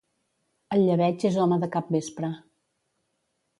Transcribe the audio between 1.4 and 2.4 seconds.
home de capvespre.